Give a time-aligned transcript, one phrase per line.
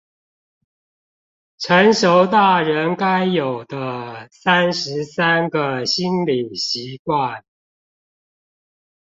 [1.59, 7.43] 成熟大人該有的三十三個心理習慣